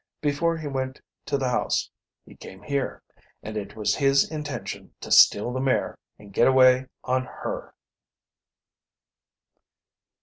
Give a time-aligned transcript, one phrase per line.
[0.19, 1.91] Before he went to the house
[2.25, 3.03] he came here,
[3.43, 7.75] and it was his intention to steal the mare and get away on her.